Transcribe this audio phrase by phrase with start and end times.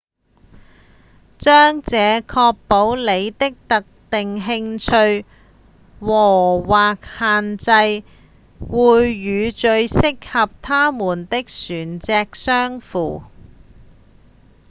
[1.37, 3.05] 這將確保您
[3.37, 5.25] 的特定興趣
[5.99, 8.03] 和/或限制
[8.67, 13.21] 會與最適合它們的船隻相符